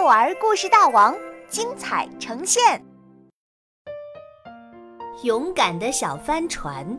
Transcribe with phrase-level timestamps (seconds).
[0.00, 1.14] 幼儿故事大王
[1.50, 2.82] 精彩呈现。
[5.24, 6.96] 勇敢的小帆船，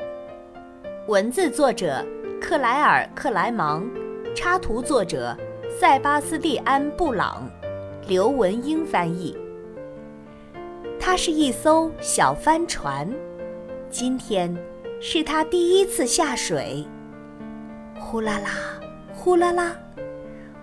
[1.08, 2.06] 文字作者
[2.40, 3.90] 克莱尔·克莱芒，
[4.36, 5.36] 插图作者
[5.80, 7.50] 塞巴斯蒂安·布朗，
[8.06, 9.36] 刘文英翻译。
[11.00, 13.12] 它是一艘小帆船，
[13.90, 14.56] 今天
[15.02, 16.86] 是它第一次下水。
[18.00, 18.80] 呼啦啦，
[19.12, 19.76] 呼啦啦，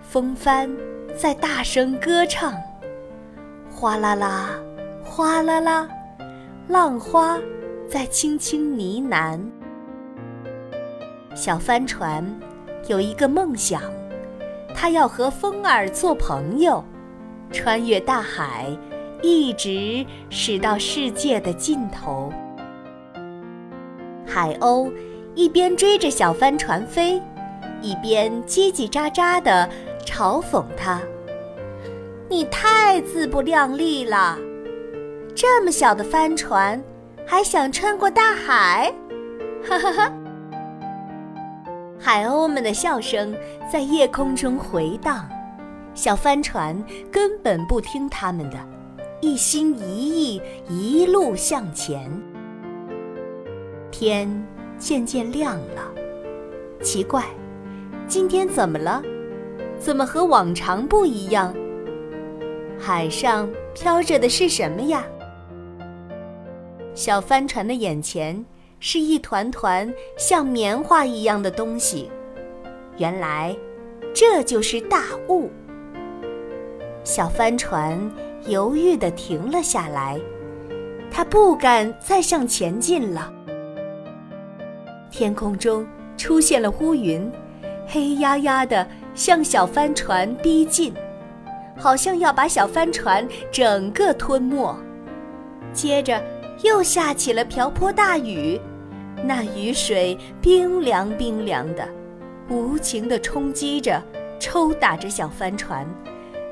[0.01, 0.73] 风帆。
[1.21, 2.53] 在大声歌唱，
[3.69, 4.51] 哗啦啦，
[5.03, 5.85] 哗啦啦，
[6.69, 7.37] 浪花
[7.89, 9.37] 在轻轻呢喃。
[11.35, 12.25] 小帆船
[12.87, 13.81] 有一个梦想，
[14.73, 16.81] 它要和风儿做朋友，
[17.51, 18.67] 穿越大海，
[19.21, 22.31] 一直驶到世界的尽头。
[24.25, 24.89] 海鸥
[25.35, 27.21] 一边追着小帆船飞，
[27.81, 29.69] 一边叽叽喳喳地。
[30.09, 30.99] 嘲讽他
[32.27, 34.35] ：“你太自不量力了，
[35.35, 36.83] 这么小的帆船，
[37.27, 38.91] 还想穿过大海？”
[39.63, 40.11] 哈哈哈！
[41.99, 43.35] 海鸥们的笑声
[43.71, 45.29] 在夜空中回荡，
[45.93, 48.57] 小帆船根本不听他们的，
[49.21, 52.11] 一心一意一路向前。
[53.91, 54.27] 天
[54.79, 55.93] 渐渐亮了，
[56.81, 57.23] 奇怪，
[58.07, 59.03] 今天怎么了？
[59.79, 61.55] 怎么和往常不一样？
[62.77, 65.03] 海上飘着的是什么呀？
[66.93, 68.45] 小帆船的眼前
[68.79, 72.11] 是一团团像棉花一样的东西，
[72.97, 73.55] 原来
[74.13, 75.49] 这就是大雾。
[77.03, 77.99] 小帆船
[78.47, 80.19] 犹豫地停了下来，
[81.09, 83.33] 它不敢再向前进了。
[85.09, 87.31] 天空中出现了乌云，
[87.87, 88.85] 黑压压的。
[89.19, 90.93] 向小帆船逼近，
[91.75, 94.73] 好像要把小帆船整个吞没。
[95.73, 96.23] 接着
[96.63, 98.57] 又下起了瓢泼大雨，
[99.21, 101.85] 那雨水冰凉冰凉的，
[102.49, 104.01] 无情地冲击着、
[104.39, 105.85] 抽打着小帆船，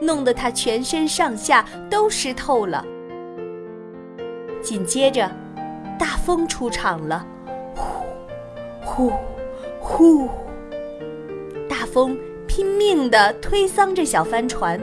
[0.01, 2.83] 弄得它全身上下都湿透了。
[4.61, 5.31] 紧接着，
[5.97, 7.25] 大风出场了，
[7.77, 8.03] 呼，
[8.83, 9.13] 呼，
[9.79, 10.29] 呼，
[11.69, 12.19] 大风。
[12.57, 14.81] 拼命地推搡着小帆船，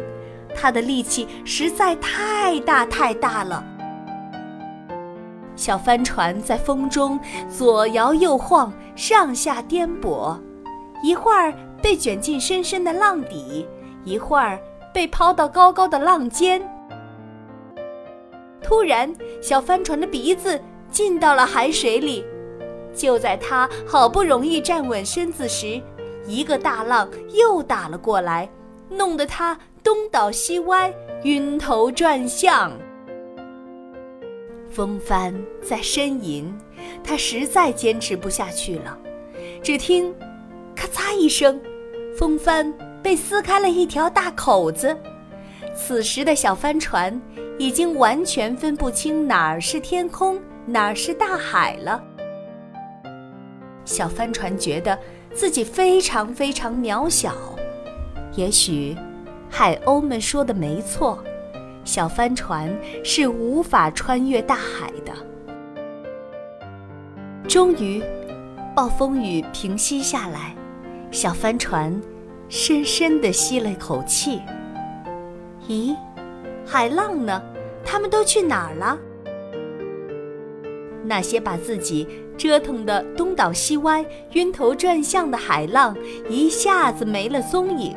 [0.55, 3.65] 他的力气实在太大太大了。
[5.57, 7.19] 小帆船在风中
[7.51, 10.39] 左摇右晃，上下颠簸，
[11.03, 11.53] 一会儿
[11.83, 13.67] 被卷进深深的浪底，
[14.05, 14.57] 一会儿
[14.93, 16.63] 被抛到高高的浪尖。
[18.63, 20.61] 突然，小帆船的鼻子
[20.93, 22.25] 进到了海水里。
[22.95, 25.83] 就在它好不容易站稳身子时，
[26.27, 28.49] 一个大浪又打了过来，
[28.89, 30.93] 弄得他东倒西歪，
[31.25, 32.73] 晕头转向。
[34.71, 36.53] 风帆在呻吟，
[37.03, 38.99] 他实在坚持不下去了。
[39.63, 40.15] 只听
[40.75, 41.61] “咔嚓”一声，
[42.19, 44.97] 风帆被撕开了一条大口子。
[45.75, 47.21] 此时的小帆船
[47.59, 52.03] 已经完全分不清哪儿是天空，哪儿是大海了。
[53.84, 54.99] 小帆船觉得。
[55.34, 57.34] 自己非常非常渺小，
[58.37, 58.97] 也许
[59.50, 61.22] 海鸥们说的没错，
[61.84, 62.72] 小帆船
[63.03, 65.12] 是无法穿越大海的。
[67.49, 68.03] 终于，
[68.77, 70.55] 暴风雨平息下来，
[71.11, 72.01] 小帆船
[72.49, 74.41] 深深地吸了口气。
[75.69, 75.97] 咦，
[76.65, 77.43] 海浪呢？
[77.84, 78.97] 他们都去哪儿了？
[81.04, 85.97] 那些把自己折腾得东倒西歪、晕头转向的海浪
[86.28, 87.94] 一下子没了踪影，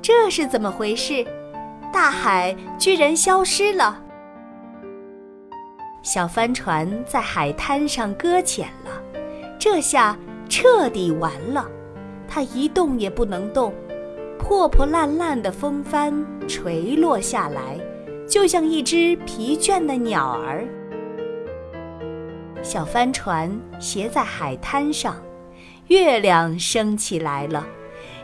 [0.00, 1.26] 这是怎么回事？
[1.92, 4.00] 大海居然消失了。
[6.02, 8.90] 小帆船在海滩上搁浅了，
[9.58, 10.16] 这下
[10.48, 11.68] 彻底完了，
[12.26, 13.72] 它一动也不能动，
[14.38, 16.12] 破破烂烂的风帆
[16.48, 17.78] 垂落下来，
[18.28, 20.66] 就像一只疲倦的鸟儿。
[22.62, 25.20] 小帆船斜在海滩上，
[25.88, 27.66] 月亮升起来了，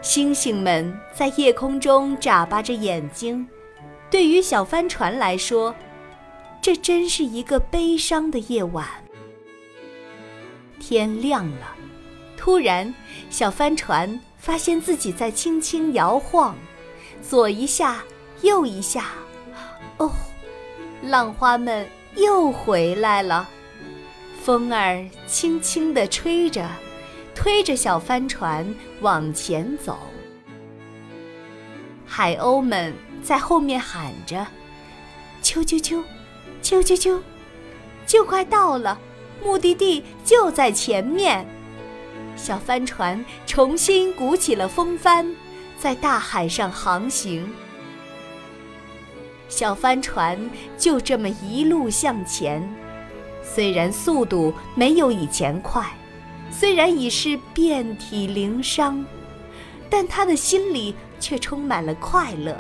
[0.01, 3.47] 星星们在夜空中眨巴着眼睛。
[4.09, 5.75] 对于小帆船来说，
[6.63, 8.87] 这真是一个悲伤的夜晚。
[10.79, 11.75] 天亮了，
[12.37, 12.95] 突然，
[13.29, 16.57] 小帆船发现自己在轻轻摇晃，
[17.21, 18.05] 左一下，
[18.43, 19.07] 右一下。
[19.97, 20.09] 哦，
[21.03, 21.85] 浪花们
[22.15, 23.49] 又回来了。
[24.49, 26.67] 风儿轻轻地吹着，
[27.35, 28.67] 推着小帆船
[29.03, 29.99] 往前走。
[32.07, 34.47] 海鸥们在后面喊着
[35.45, 36.03] ：“啾啾啾，
[36.63, 37.21] 啾啾啾，
[38.07, 38.99] 就快到了，
[39.45, 41.47] 目的地就在前面。”
[42.35, 45.31] 小帆船重新鼓起了风帆，
[45.79, 47.47] 在大海上航行。
[49.47, 50.39] 小帆船
[50.79, 52.67] 就这么一路向前，
[53.51, 55.85] 虽然速度没有以前快，
[56.51, 59.05] 虽然已是遍体鳞伤，
[59.91, 62.57] 但他的心里却充满了快乐。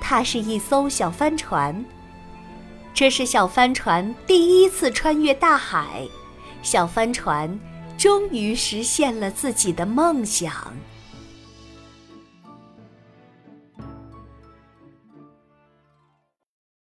[0.00, 1.84] 它是一艘小帆船，
[2.92, 6.06] 这是小帆船第一次穿越大海，
[6.62, 7.58] 小帆船
[7.96, 10.52] 终于实现了自己的梦想。